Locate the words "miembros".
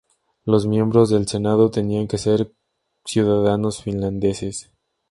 0.65-1.11